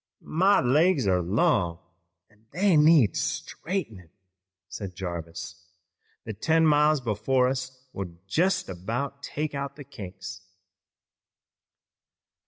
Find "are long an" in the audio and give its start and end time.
1.05-2.47